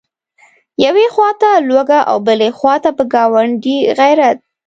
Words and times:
یوې 0.85 1.05
خواته 1.13 1.49
لوږه 1.69 1.99
او 2.11 2.17
بلې 2.27 2.49
خواته 2.57 2.89
په 2.97 3.03
ګاونډي 3.13 3.77
غیرت. 3.99 4.37